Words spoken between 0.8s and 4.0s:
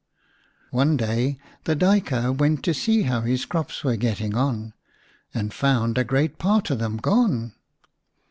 day the Duyker went to see how his crops were